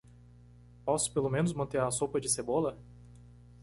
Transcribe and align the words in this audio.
Posso 0.83 1.13
pelo 1.13 1.29
menos 1.29 1.53
manter 1.53 1.79
a 1.79 1.91
sopa 1.91 2.19
de 2.19 2.27
cebola? 2.27 2.75